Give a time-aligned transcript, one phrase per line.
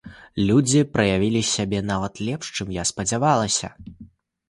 [0.47, 3.75] Людзі праявілі сябе нават лепш, чым я спадзявалася.